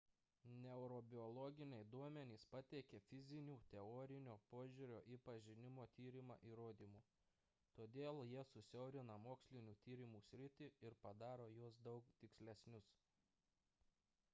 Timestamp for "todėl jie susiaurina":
7.81-9.19